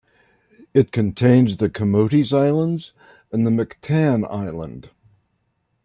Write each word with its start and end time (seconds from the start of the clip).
It 0.73 0.91
contains 0.91 1.57
the 1.57 1.69
Camotes 1.69 2.33
Islands 2.33 2.93
and 3.31 3.45
Mactan 3.47 4.27
Island. 4.31 4.89